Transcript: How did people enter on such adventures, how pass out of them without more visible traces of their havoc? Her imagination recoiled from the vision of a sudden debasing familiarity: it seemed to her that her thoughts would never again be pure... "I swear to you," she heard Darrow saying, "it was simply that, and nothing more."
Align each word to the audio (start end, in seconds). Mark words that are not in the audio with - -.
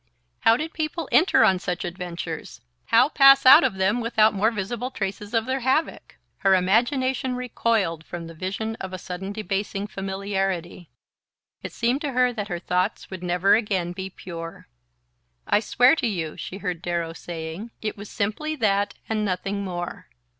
How 0.39 0.57
did 0.57 0.73
people 0.73 1.07
enter 1.11 1.45
on 1.45 1.59
such 1.59 1.85
adventures, 1.85 2.61
how 2.85 3.07
pass 3.09 3.45
out 3.45 3.63
of 3.63 3.75
them 3.75 4.01
without 4.01 4.33
more 4.33 4.49
visible 4.49 4.89
traces 4.89 5.35
of 5.35 5.45
their 5.45 5.59
havoc? 5.59 6.17
Her 6.39 6.55
imagination 6.55 7.35
recoiled 7.35 8.03
from 8.03 8.25
the 8.25 8.33
vision 8.33 8.75
of 8.77 8.93
a 8.93 8.97
sudden 8.97 9.31
debasing 9.31 9.85
familiarity: 9.85 10.89
it 11.61 11.71
seemed 11.71 12.01
to 12.01 12.13
her 12.13 12.33
that 12.33 12.47
her 12.47 12.57
thoughts 12.57 13.11
would 13.11 13.21
never 13.21 13.53
again 13.53 13.91
be 13.91 14.09
pure... 14.09 14.67
"I 15.45 15.59
swear 15.59 15.95
to 15.97 16.07
you," 16.07 16.35
she 16.35 16.57
heard 16.57 16.81
Darrow 16.81 17.13
saying, 17.13 17.69
"it 17.79 17.95
was 17.95 18.09
simply 18.09 18.55
that, 18.55 18.95
and 19.07 19.23
nothing 19.23 19.63
more." 19.63 20.07